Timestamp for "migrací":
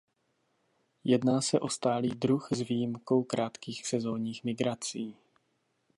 4.43-5.15